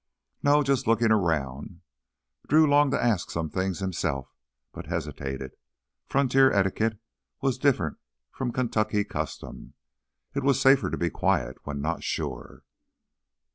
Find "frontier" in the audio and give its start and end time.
6.07-6.51